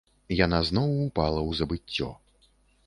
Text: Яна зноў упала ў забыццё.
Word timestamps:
Яна 0.37 0.59
зноў 0.69 0.89
упала 1.05 1.39
ў 1.49 1.61
забыццё. 1.61 2.11